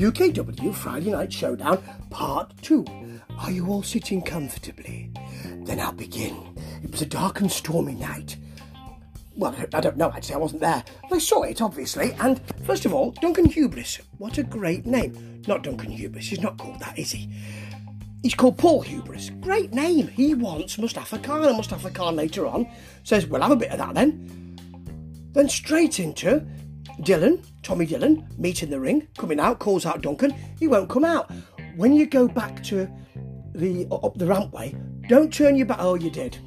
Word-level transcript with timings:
UKW 0.00 0.74
Friday 0.74 1.10
Night 1.10 1.30
Showdown 1.30 1.76
Part 2.08 2.54
2. 2.62 2.86
Are 3.38 3.50
you 3.50 3.66
all 3.66 3.82
sitting 3.82 4.22
comfortably? 4.22 5.10
Then 5.66 5.78
I'll 5.78 5.92
begin. 5.92 6.56
It 6.82 6.90
was 6.90 7.02
a 7.02 7.06
dark 7.06 7.42
and 7.42 7.52
stormy 7.52 7.96
night. 7.96 8.38
Well, 9.36 9.54
I 9.74 9.80
don't 9.80 9.98
know 9.98 10.10
actually, 10.10 10.36
I 10.36 10.38
wasn't 10.38 10.62
there. 10.62 10.82
I 11.12 11.18
saw 11.18 11.42
it, 11.42 11.60
obviously, 11.60 12.12
and 12.18 12.40
first 12.64 12.86
of 12.86 12.94
all, 12.94 13.10
Duncan 13.10 13.44
Hubris. 13.44 14.00
What 14.16 14.38
a 14.38 14.42
great 14.42 14.86
name. 14.86 15.42
Not 15.46 15.64
Duncan 15.64 15.90
Hubris, 15.90 16.28
he's 16.28 16.40
not 16.40 16.56
called 16.56 16.80
that, 16.80 16.98
is 16.98 17.12
he? 17.12 17.30
He's 18.22 18.34
called 18.34 18.56
Paul 18.56 18.80
Hubris. 18.80 19.28
Great 19.40 19.74
name. 19.74 20.08
He 20.08 20.32
wants 20.32 20.78
Mustafa 20.78 21.18
Khan, 21.18 21.44
and 21.44 21.58
Mustafa 21.58 21.90
Khan 21.90 22.16
later 22.16 22.46
on 22.46 22.66
says, 23.04 23.26
We'll 23.26 23.42
have 23.42 23.50
a 23.50 23.56
bit 23.56 23.70
of 23.70 23.76
that 23.76 23.94
then. 23.94 24.56
Then 25.32 25.50
straight 25.50 26.00
into 26.00 26.46
Dylan, 27.00 27.44
Tommy 27.62 27.86
Dylan, 27.86 28.26
meet 28.38 28.62
in 28.62 28.70
the 28.70 28.80
ring, 28.80 29.06
coming 29.16 29.40
out, 29.40 29.58
calls 29.58 29.86
out 29.86 30.02
Duncan. 30.02 30.34
He 30.58 30.68
won't 30.68 30.90
come 30.90 31.04
out. 31.04 31.30
When 31.76 31.92
you 31.94 32.06
go 32.06 32.28
back 32.28 32.62
to 32.64 32.88
the 33.54 33.86
up 33.90 34.16
the 34.16 34.26
rampway, 34.26 34.76
don't 35.08 35.32
turn 35.32 35.56
your 35.56 35.66
back. 35.66 35.78
Oh, 35.80 35.94
you 35.94 36.10
did. 36.10 36.38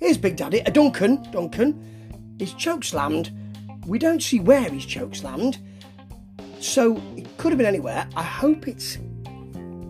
Here's 0.00 0.18
Big 0.18 0.36
Daddy, 0.36 0.58
a 0.60 0.70
Duncan. 0.70 1.22
Duncan, 1.30 2.34
he's 2.38 2.52
choke 2.54 2.84
slammed. 2.84 3.32
We 3.86 3.98
don't 3.98 4.22
see 4.22 4.40
where 4.40 4.68
he's 4.68 4.84
choke 4.84 5.14
slammed, 5.14 5.58
so 6.60 7.00
it 7.16 7.36
could 7.38 7.52
have 7.52 7.58
been 7.58 7.66
anywhere. 7.66 8.08
I 8.16 8.22
hope 8.22 8.68
it's 8.68 8.98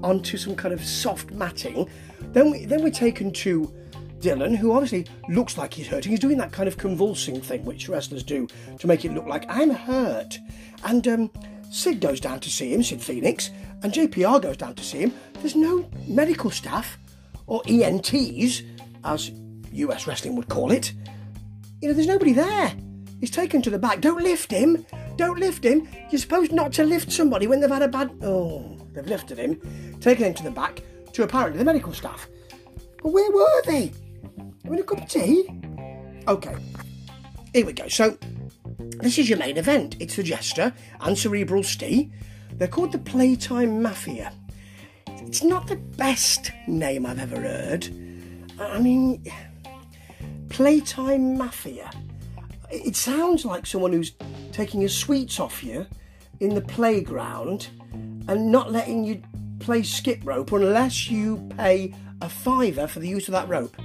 onto 0.02 0.37
some 0.37 0.54
kind 0.54 0.73
of 0.73 0.84
soft 0.84 1.30
matting. 1.32 1.88
Then 2.32 2.50
we 2.50 2.64
then 2.66 2.82
we're 2.82 2.90
taken 2.90 3.32
to 3.32 3.73
Dylan, 4.20 4.56
who 4.56 4.72
obviously 4.72 5.06
looks 5.28 5.58
like 5.58 5.74
he's 5.74 5.86
hurting. 5.86 6.10
He's 6.10 6.20
doing 6.20 6.38
that 6.38 6.52
kind 6.52 6.68
of 6.68 6.76
convulsing 6.76 7.40
thing 7.40 7.64
which 7.64 7.88
wrestlers 7.88 8.22
do 8.22 8.46
to 8.78 8.86
make 8.86 9.04
it 9.04 9.12
look 9.12 9.26
like 9.26 9.44
I'm 9.48 9.70
hurt. 9.70 10.38
And 10.84 11.06
um, 11.08 11.30
Sid 11.70 12.00
goes 12.00 12.20
down 12.20 12.40
to 12.40 12.50
see 12.50 12.73
him, 12.73 12.82
Sid 12.82 13.02
Phoenix, 13.02 13.50
and 13.82 13.92
JPR 13.92 14.40
goes 14.40 14.56
down 14.56 14.74
to 14.74 14.84
see 14.84 14.98
him. 14.98 15.14
There's 15.34 15.56
no 15.56 15.88
medical 16.06 16.50
staff 16.50 16.98
or 17.46 17.62
EMTs, 17.62 18.64
as 19.04 19.30
US 19.73 20.06
wrestling 20.06 20.36
would 20.36 20.48
call 20.48 20.73
it. 20.73 20.92
You 21.80 21.88
know, 21.88 21.95
there's 21.95 22.06
nobody 22.06 22.32
there. 22.32 22.74
He's 23.20 23.30
taken 23.30 23.62
to 23.62 23.70
the 23.70 23.78
back. 23.78 24.01
Don't 24.01 24.23
lift 24.23 24.51
him. 24.51 24.84
Don't 25.16 25.38
lift 25.38 25.64
him. 25.64 25.88
You're 26.10 26.20
supposed 26.20 26.52
not 26.52 26.73
to 26.74 26.84
lift 26.84 27.10
somebody 27.10 27.46
when 27.46 27.60
they've 27.60 27.70
had 27.70 27.82
a 27.82 27.88
bad. 27.88 28.10
Oh, 28.23 28.76
they've 28.92 29.06
lifted 29.06 29.38
him, 29.38 29.60
taken 30.01 30.26
him 30.26 30.34
to 30.34 30.42
the 30.42 30.51
back 30.51 30.82
to 31.12 31.23
apparently 31.23 31.58
the 31.58 31.64
medical 31.64 31.92
staff. 31.92 32.28
But 33.02 33.12
where 33.12 33.30
were 33.30 33.62
they? 33.66 33.92
Having 34.64 34.80
a 34.80 34.82
cup 34.82 35.02
of 35.02 35.09
tea? 35.09 35.48
Okay, 36.28 36.56
here 37.52 37.66
we 37.66 37.72
go. 37.72 37.88
So, 37.88 38.18
this 38.98 39.18
is 39.18 39.28
your 39.28 39.38
main 39.38 39.56
event. 39.56 39.96
It's 40.00 40.16
the 40.16 40.23
Jester 40.23 40.73
and 41.00 41.16
Cerebral 41.16 41.62
Steve. 41.62 42.12
They're 42.52 42.68
called 42.68 42.92
the 42.92 42.98
Playtime 42.98 43.82
Mafia. 43.82 44.32
It's 45.06 45.42
not 45.42 45.66
the 45.66 45.76
best 45.76 46.50
name 46.66 47.04
I've 47.04 47.18
ever 47.18 47.40
heard. 47.40 47.88
I 48.58 48.78
mean, 48.78 49.24
Playtime 50.48 51.36
Mafia. 51.36 51.90
It 52.70 52.96
sounds 52.96 53.45
like 53.45 53.66
someone 53.66 53.92
who's 53.92 54.12
taking 54.52 54.80
your 54.80 54.88
sweets 54.88 55.38
off 55.38 55.62
you 55.62 55.86
in 56.40 56.54
the 56.54 56.62
playground 56.62 57.68
and 58.28 58.51
not 58.51 58.73
letting 58.73 59.04
you 59.04 59.23
play 59.60 59.82
skip 59.82 60.20
rope 60.24 60.52
unless 60.52 61.10
you 61.10 61.48
pay 61.56 61.95
a 62.20 62.28
fiver 62.28 62.86
for 62.86 63.01
the 63.01 63.08
use 63.08 63.28
of 63.28 63.32
that 63.32 63.48
rope. 63.48 63.76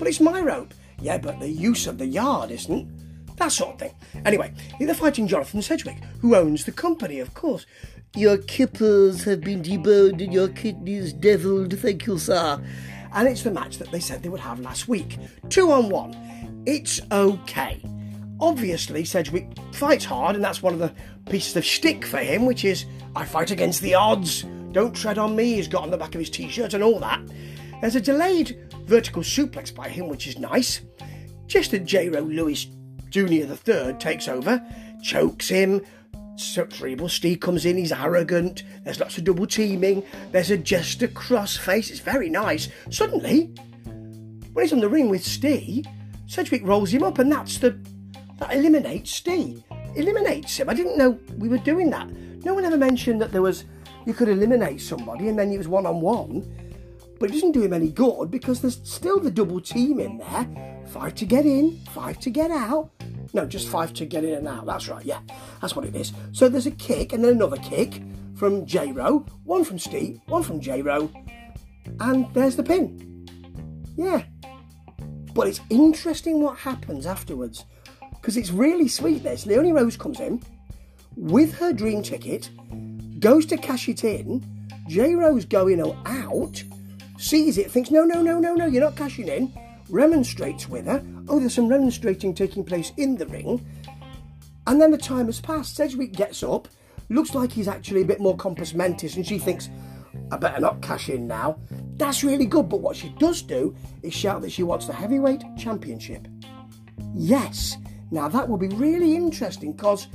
But 0.00 0.08
it's 0.08 0.20
my 0.20 0.40
rope. 0.40 0.72
Yeah, 1.00 1.18
but 1.18 1.38
the 1.38 1.48
use 1.48 1.86
of 1.86 1.98
the 1.98 2.06
yard 2.06 2.50
isn't. 2.50 3.36
That 3.36 3.52
sort 3.52 3.74
of 3.74 3.78
thing. 3.78 3.94
Anyway, 4.24 4.52
they're 4.80 4.94
fighting 4.94 5.28
Jonathan 5.28 5.60
Sedgwick, 5.60 6.02
who 6.20 6.34
owns 6.34 6.64
the 6.64 6.72
company, 6.72 7.20
of 7.20 7.34
course. 7.34 7.66
Your 8.16 8.38
kippers 8.38 9.24
have 9.24 9.42
been 9.42 9.62
deboned 9.62 10.24
and 10.24 10.32
your 10.32 10.48
kidneys 10.48 11.12
devilled, 11.12 11.78
thank 11.78 12.06
you, 12.06 12.18
sir. 12.18 12.64
And 13.12 13.28
it's 13.28 13.42
the 13.42 13.50
match 13.50 13.76
that 13.76 13.90
they 13.90 14.00
said 14.00 14.22
they 14.22 14.30
would 14.30 14.40
have 14.40 14.60
last 14.60 14.88
week. 14.88 15.18
Two 15.50 15.70
on 15.70 15.90
one. 15.90 16.16
It's 16.64 17.00
okay. 17.12 17.82
Obviously, 18.40 19.04
Sedgwick 19.04 19.50
fights 19.72 20.06
hard, 20.06 20.34
and 20.34 20.42
that's 20.42 20.62
one 20.62 20.72
of 20.72 20.78
the 20.78 20.94
pieces 21.30 21.56
of 21.56 21.64
shtick 21.64 22.06
for 22.06 22.18
him, 22.18 22.46
which 22.46 22.64
is 22.64 22.86
I 23.14 23.26
fight 23.26 23.50
against 23.50 23.82
the 23.82 23.94
odds. 23.94 24.46
Don't 24.72 24.96
tread 24.96 25.18
on 25.18 25.36
me. 25.36 25.56
He's 25.56 25.68
got 25.68 25.82
on 25.82 25.90
the 25.90 25.98
back 25.98 26.14
of 26.14 26.20
his 26.20 26.30
t-shirt 26.30 26.72
and 26.72 26.82
all 26.82 26.98
that. 27.00 27.20
There's 27.80 27.96
a 27.96 28.00
delayed 28.00 28.69
vertical 28.90 29.22
suplex 29.22 29.72
by 29.72 29.88
him, 29.88 30.08
which 30.08 30.26
is 30.26 30.36
nice. 30.36 30.80
Just 31.46 31.72
as 31.72 31.88
J-Ro 31.88 32.22
Lewis 32.22 32.66
Jr. 33.08 33.44
the 33.44 33.56
third 33.56 34.00
takes 34.00 34.26
over, 34.26 34.60
chokes 35.00 35.48
him. 35.48 35.80
Cerebral 36.34 37.08
Steve 37.08 37.38
comes 37.38 37.64
in, 37.64 37.76
he's 37.76 37.92
arrogant. 37.92 38.64
There's 38.82 38.98
lots 38.98 39.16
of 39.16 39.22
double 39.22 39.46
teaming. 39.46 40.02
There's 40.32 40.50
a 40.50 40.58
jester 40.58 41.06
cross 41.06 41.56
face. 41.56 41.88
It's 41.90 42.00
very 42.00 42.28
nice. 42.28 42.68
Suddenly, 42.90 43.54
when 44.52 44.64
he's 44.64 44.72
on 44.72 44.80
the 44.80 44.88
ring 44.88 45.08
with 45.08 45.24
Steve, 45.24 45.84
Sedgwick 46.26 46.66
rolls 46.66 46.92
him 46.92 47.04
up, 47.04 47.20
and 47.20 47.30
that's 47.30 47.58
the 47.58 47.78
that 48.40 48.52
eliminates 48.52 49.12
Steve. 49.12 49.62
Eliminates 49.94 50.56
him. 50.56 50.68
I 50.68 50.74
didn't 50.74 50.98
know 50.98 51.16
we 51.38 51.48
were 51.48 51.58
doing 51.58 51.90
that. 51.90 52.10
No 52.44 52.54
one 52.54 52.64
ever 52.64 52.78
mentioned 52.78 53.20
that 53.20 53.30
there 53.30 53.42
was 53.42 53.64
you 54.04 54.14
could 54.14 54.28
eliminate 54.28 54.80
somebody 54.80 55.28
and 55.28 55.38
then 55.38 55.52
it 55.52 55.58
was 55.58 55.68
one 55.68 55.86
on 55.86 56.00
one. 56.00 56.69
But 57.20 57.28
it 57.28 57.34
doesn't 57.34 57.52
do 57.52 57.62
him 57.62 57.74
any 57.74 57.90
good 57.90 58.30
because 58.30 58.62
there's 58.62 58.80
still 58.82 59.20
the 59.20 59.30
double 59.30 59.60
team 59.60 60.00
in 60.00 60.16
there. 60.18 60.82
Five 60.88 61.14
to 61.16 61.26
get 61.26 61.44
in, 61.44 61.78
five 61.90 62.18
to 62.20 62.30
get 62.30 62.50
out. 62.50 62.90
No, 63.34 63.44
just 63.44 63.68
five 63.68 63.92
to 63.94 64.06
get 64.06 64.24
in 64.24 64.34
and 64.34 64.48
out. 64.48 64.64
That's 64.64 64.88
right, 64.88 65.04
yeah. 65.04 65.20
That's 65.60 65.76
what 65.76 65.84
it 65.84 65.94
is. 65.94 66.14
So 66.32 66.48
there's 66.48 66.66
a 66.66 66.70
kick 66.70 67.12
and 67.12 67.22
then 67.22 67.34
another 67.34 67.58
kick 67.58 68.02
from 68.34 68.64
J 68.64 68.90
Ro, 68.92 69.26
one 69.44 69.64
from 69.64 69.78
Steve, 69.78 70.18
one 70.28 70.42
from 70.42 70.60
J 70.60 70.80
Ro, 70.80 71.10
and 72.00 72.26
there's 72.32 72.56
the 72.56 72.62
pin. 72.62 73.28
Yeah. 73.96 74.22
But 75.34 75.46
it's 75.46 75.60
interesting 75.68 76.40
what 76.42 76.56
happens 76.56 77.04
afterwards 77.04 77.66
because 78.14 78.38
it's 78.38 78.50
really 78.50 78.88
sweet. 78.88 79.22
This 79.22 79.44
Leonie 79.44 79.72
Rose 79.72 79.96
comes 79.96 80.20
in 80.20 80.42
with 81.16 81.52
her 81.58 81.74
dream 81.74 82.02
ticket, 82.02 82.48
goes 83.20 83.44
to 83.46 83.58
cash 83.58 83.90
it 83.90 84.04
in. 84.04 84.42
J 84.88 85.14
Rose 85.14 85.44
going 85.44 85.82
out 86.06 86.64
sees 87.20 87.58
it, 87.58 87.70
thinks, 87.70 87.90
no, 87.90 88.04
no, 88.04 88.22
no, 88.22 88.38
no, 88.38 88.54
no, 88.54 88.66
you're 88.66 88.82
not 88.82 88.96
cashing 88.96 89.28
in, 89.28 89.52
remonstrates 89.88 90.68
with 90.68 90.86
her. 90.86 91.04
Oh, 91.28 91.38
there's 91.38 91.54
some 91.54 91.68
remonstrating 91.68 92.34
taking 92.34 92.64
place 92.64 92.92
in 92.96 93.16
the 93.16 93.26
ring. 93.26 93.64
And 94.66 94.80
then 94.80 94.90
the 94.90 94.98
time 94.98 95.26
has 95.26 95.40
passed. 95.40 95.76
Sedgwick 95.76 96.12
gets 96.12 96.42
up, 96.42 96.68
looks 97.08 97.34
like 97.34 97.52
he's 97.52 97.68
actually 97.68 98.02
a 98.02 98.06
bit 98.06 98.20
more 98.20 98.36
compos 98.36 98.74
mentis, 98.74 99.16
and 99.16 99.26
she 99.26 99.38
thinks, 99.38 99.68
I 100.32 100.36
better 100.36 100.60
not 100.60 100.80
cash 100.80 101.08
in 101.08 101.26
now. 101.26 101.58
That's 101.96 102.24
really 102.24 102.46
good, 102.46 102.68
but 102.68 102.80
what 102.80 102.96
she 102.96 103.10
does 103.18 103.42
do 103.42 103.76
is 104.02 104.14
shout 104.14 104.40
that 104.42 104.52
she 104.52 104.62
wants 104.62 104.86
the 104.86 104.92
heavyweight 104.92 105.42
championship. 105.58 106.26
Yes, 107.14 107.76
now 108.10 108.28
that 108.28 108.48
will 108.48 108.56
be 108.56 108.68
really 108.68 109.14
interesting 109.14 109.72
because 109.72 110.08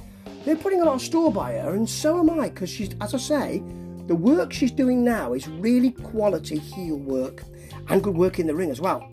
they're 0.44 0.56
putting 0.56 0.82
a 0.82 0.86
lot 0.86 0.96
of 0.96 1.02
store 1.02 1.32
by 1.32 1.54
her, 1.54 1.76
and 1.76 1.90
so 1.90 2.20
am 2.20 2.30
I, 2.40 2.50
because 2.50 2.70
she's, 2.70 2.96
as 3.02 3.14
I 3.14 3.18
say, 3.18 3.64
the 4.08 4.16
work 4.16 4.54
she's 4.54 4.72
doing 4.72 5.04
now 5.04 5.34
is 5.34 5.48
really 5.48 5.92
quality 5.92 6.58
heel 6.58 6.98
work 6.98 7.44
and 7.90 8.04
good 8.04 8.16
work 8.16 8.40
in 8.40 8.48
the 8.48 8.56
ring 8.56 8.72
as 8.72 8.80
well. 8.80 9.10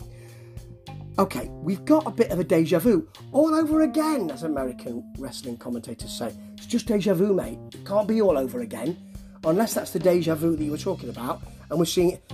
Okay, 1.19 1.47
we've 1.51 1.85
got 1.85 2.07
a 2.07 2.11
bit 2.11 2.31
of 2.31 2.39
a 2.39 2.43
deja 2.43 2.79
vu 2.79 3.07
all 3.31 3.53
over 3.53 3.81
again, 3.81 4.31
as 4.31 4.43
American 4.43 5.03
wrestling 5.19 5.57
commentators 5.57 6.11
say. 6.11 6.33
It's 6.57 6.65
just 6.65 6.87
deja 6.87 7.13
vu, 7.13 7.33
mate. 7.33 7.59
It 7.71 7.85
can't 7.85 8.07
be 8.07 8.21
all 8.21 8.37
over 8.37 8.61
again, 8.61 8.97
unless 9.43 9.75
that's 9.75 9.91
the 9.91 9.99
deja 9.99 10.33
vu 10.33 10.55
that 10.55 10.63
you 10.63 10.71
were 10.71 10.77
talking 10.77 11.09
about, 11.09 11.43
and 11.69 11.77
we're 11.77 11.85
seeing 11.85 12.11
it. 12.11 12.33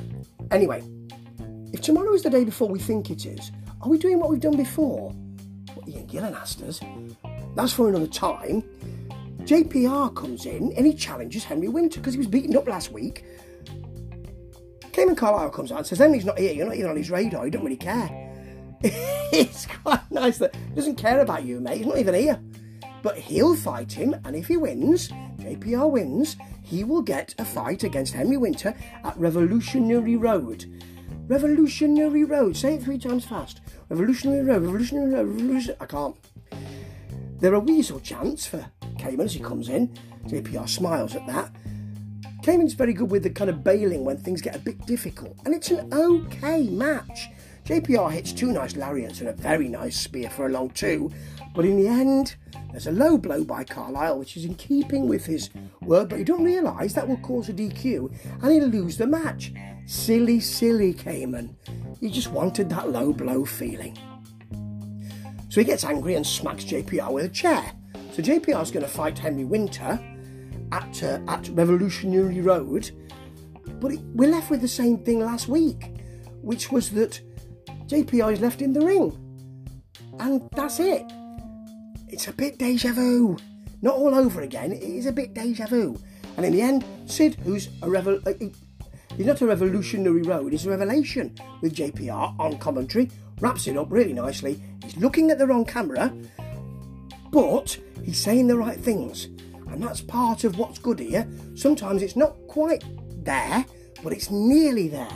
Anyway, 0.51 0.81
if 1.73 1.81
tomorrow 1.81 2.13
is 2.13 2.23
the 2.23 2.29
day 2.29 2.45
before 2.45 2.69
we 2.69 2.79
think 2.79 3.09
it 3.09 3.25
is, 3.25 3.51
are 3.81 3.89
we 3.89 3.97
doing 3.97 4.19
what 4.19 4.29
we've 4.29 4.39
done 4.39 4.55
before? 4.55 5.11
What 5.73 5.87
Ian 5.87 6.07
Gillan 6.07 6.35
asked 6.35 6.61
us. 6.61 6.79
That's 7.55 7.73
for 7.73 7.89
another 7.89 8.07
time. 8.07 8.63
JPR 9.49 10.13
comes 10.13 10.45
in 10.45 10.71
and 10.73 10.85
he 10.85 10.93
challenges 10.93 11.43
Henry 11.43 11.69
Winter 11.69 11.99
because 11.99 12.13
he 12.13 12.19
was 12.19 12.27
beaten 12.27 12.55
up 12.55 12.67
last 12.67 12.91
week. 12.91 13.25
Cayman 14.91 15.15
Carlisle 15.15 15.49
comes 15.49 15.71
out 15.71 15.79
and 15.79 15.87
says, 15.87 15.97
Henry's 15.97 16.23
not 16.23 16.37
here, 16.37 16.53
you're 16.53 16.67
not 16.67 16.75
even 16.75 16.91
on 16.91 16.95
his 16.95 17.09
radar, 17.09 17.45
he 17.45 17.49
don't 17.49 17.63
really 17.63 17.75
care. 17.75 18.07
it's 18.83 19.65
quite 19.65 20.11
nice 20.11 20.37
that 20.37 20.55
he 20.55 20.75
doesn't 20.75 20.97
care 20.97 21.21
about 21.21 21.45
you, 21.45 21.59
mate, 21.59 21.77
he's 21.77 21.87
not 21.87 21.97
even 21.97 22.13
here. 22.13 22.39
But 23.01 23.17
he'll 23.17 23.55
fight 23.55 23.91
him, 23.91 24.15
and 24.23 24.35
if 24.35 24.47
he 24.47 24.55
wins, 24.55 25.09
JPR 25.39 25.89
wins, 25.89 26.37
he 26.61 26.83
will 26.83 27.01
get 27.01 27.33
a 27.39 27.45
fight 27.45 27.83
against 27.83 28.13
Henry 28.13 28.37
Winter 28.37 28.75
at 29.03 29.17
Revolutionary 29.17 30.15
Road. 30.15 30.65
Revolutionary 31.27 32.23
Road. 32.23 32.55
Say 32.55 32.75
it 32.75 32.83
three 32.83 32.99
times 32.99 33.25
fast. 33.25 33.61
Revolutionary 33.89 34.43
Road, 34.43 34.61
Revolutionary 34.61 35.11
Road. 35.11 35.75
I 35.79 35.85
can't. 35.87 36.15
There 37.39 37.55
are 37.55 37.59
weasel 37.59 37.99
chants 37.99 38.45
for 38.45 38.69
Cayman 38.99 39.25
as 39.25 39.33
he 39.33 39.39
comes 39.39 39.69
in. 39.69 39.87
JPR 40.27 40.67
smiles 40.67 41.15
at 41.15 41.25
that. 41.27 41.51
Cayman's 42.43 42.73
very 42.73 42.93
good 42.93 43.11
with 43.11 43.23
the 43.23 43.29
kind 43.29 43.49
of 43.49 43.63
bailing 43.63 44.05
when 44.05 44.17
things 44.17 44.41
get 44.41 44.55
a 44.55 44.59
bit 44.59 44.85
difficult, 44.85 45.35
and 45.45 45.53
it's 45.53 45.71
an 45.71 45.93
okay 45.93 46.63
match. 46.69 47.29
JPR 47.65 48.11
hits 48.11 48.31
two 48.31 48.51
nice 48.51 48.75
lariats 48.75 49.19
and 49.19 49.29
a 49.29 49.33
very 49.33 49.67
nice 49.67 49.99
spear 49.99 50.29
for 50.29 50.47
a 50.47 50.49
long 50.49 50.69
two, 50.71 51.11
But 51.53 51.65
in 51.65 51.77
the 51.77 51.87
end, 51.87 52.35
there's 52.71 52.87
a 52.87 52.91
low 52.91 53.17
blow 53.17 53.43
by 53.43 53.63
Carlisle, 53.63 54.19
which 54.19 54.37
is 54.37 54.45
in 54.45 54.55
keeping 54.55 55.07
with 55.07 55.25
his 55.25 55.49
word, 55.81 56.09
but 56.09 56.19
he 56.19 56.23
don't 56.23 56.43
realise 56.43 56.93
that 56.93 57.07
will 57.07 57.17
cause 57.17 57.49
a 57.49 57.53
DQ 57.53 58.11
and 58.41 58.51
he'll 58.51 58.67
lose 58.67 58.97
the 58.97 59.07
match. 59.07 59.51
Silly, 59.85 60.39
silly 60.39 60.93
Cayman. 60.93 61.55
He 61.99 62.09
just 62.09 62.31
wanted 62.31 62.69
that 62.69 62.89
low 62.89 63.11
blow 63.11 63.45
feeling. 63.45 63.97
So 65.49 65.61
he 65.61 65.65
gets 65.65 65.83
angry 65.83 66.15
and 66.15 66.25
smacks 66.25 66.63
JPR 66.63 67.11
with 67.11 67.25
a 67.25 67.29
chair. 67.29 67.73
So 68.21 68.33
is 68.33 68.71
going 68.71 68.85
to 68.85 68.87
fight 68.87 69.17
Henry 69.17 69.45
Winter 69.45 69.97
at, 70.73 71.03
uh, 71.03 71.19
at 71.29 71.47
Revolutionary 71.49 72.41
Road. 72.41 72.91
But 73.79 73.93
it, 73.93 73.99
we're 74.13 74.29
left 74.29 74.49
with 74.49 74.59
the 74.59 74.67
same 74.67 74.97
thing 74.97 75.21
last 75.21 75.47
week, 75.47 75.93
which 76.41 76.69
was 76.69 76.91
that 76.91 77.21
JPR 77.85 78.33
is 78.33 78.41
left 78.41 78.61
in 78.61 78.73
the 78.73 78.81
ring. 78.81 79.17
And 80.19 80.49
that's 80.51 80.81
it. 80.81 81.03
It's 82.09 82.27
a 82.27 82.33
bit 82.33 82.57
deja 82.57 82.91
vu. 82.91 83.37
Not 83.81 83.95
all 83.95 84.13
over 84.13 84.41
again, 84.41 84.73
it 84.73 84.83
is 84.83 85.05
a 85.05 85.13
bit 85.13 85.33
deja 85.33 85.67
vu. 85.67 85.97
And 86.35 86.45
in 86.45 86.51
the 86.51 86.61
end, 86.61 86.83
Sid, 87.05 87.35
who's 87.45 87.69
a 87.81 87.89
revel. 87.89 88.19
Uh, 88.25 88.33
he's 89.15 89.25
not 89.27 89.41
a 89.41 89.47
revolutionary 89.47 90.23
road, 90.23 90.51
he's 90.51 90.65
a 90.65 90.69
revelation 90.69 91.35
with 91.61 91.73
JPR 91.73 92.37
on 92.37 92.57
commentary, 92.57 93.09
wraps 93.39 93.67
it 93.67 93.77
up 93.77 93.87
really 93.89 94.13
nicely. 94.13 94.61
He's 94.83 94.97
looking 94.97 95.31
at 95.31 95.37
the 95.37 95.47
wrong 95.47 95.63
camera, 95.63 96.13
but 97.31 97.77
he's 98.03 98.19
saying 98.19 98.47
the 98.47 98.57
right 98.57 98.79
things. 98.79 99.25
And 99.67 99.83
that's 99.83 100.01
part 100.01 100.43
of 100.43 100.57
what's 100.57 100.79
good 100.79 100.99
here. 100.99 101.27
Sometimes 101.55 102.01
it's 102.01 102.15
not 102.15 102.35
quite 102.47 102.83
there, 103.23 103.65
but 104.03 104.13
it's 104.13 104.31
nearly 104.31 104.87
there. 104.87 105.07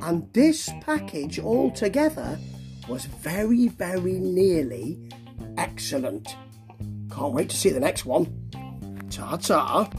And 0.00 0.32
this 0.32 0.70
package 0.80 1.40
altogether 1.40 2.38
was 2.88 3.06
very, 3.06 3.68
very 3.68 4.18
nearly 4.18 4.98
excellent. 5.56 6.36
Can't 7.10 7.34
wait 7.34 7.50
to 7.50 7.56
see 7.56 7.70
the 7.70 7.80
next 7.80 8.06
one. 8.06 8.50
Ta 9.10 9.36
ta. 9.36 9.90